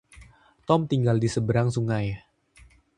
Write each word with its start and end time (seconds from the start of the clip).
Tom 0.67 0.81
tinggal 0.91 1.17
di 1.23 1.29
seberang 1.35 1.69
sungai. 1.75 2.07